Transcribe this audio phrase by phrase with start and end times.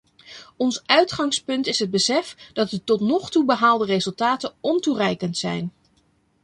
[0.57, 5.71] Ons uitgangspunt is het besef dat de tot nog toe behaalde resultaten ontoereikend zijn.